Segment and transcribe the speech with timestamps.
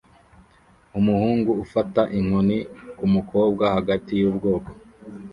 [0.99, 2.57] Umuhungu ufata inkoni
[2.97, 4.69] kumukobwa hagati yubwoko